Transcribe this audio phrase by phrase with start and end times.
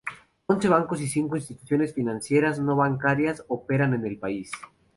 [0.47, 4.49] Once bancos y cinco instituciones financieras no bancarias operan en el país.